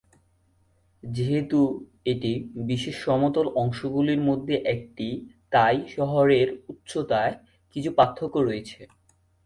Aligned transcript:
যেহেতু 1.03 1.59
এটি 2.05 2.31
বিশ্বের 2.67 2.97
সমতল 2.97 3.45
অংশগুলির 3.55 4.21
মধ্যে 4.21 4.55
একটি, 4.65 5.07
তাই 5.51 5.77
শহরের 5.87 6.47
উচ্চতায় 6.69 7.33
কিছু 7.75 7.89
পার্থক্য 7.97 8.35
রয়েছে। 8.39 8.79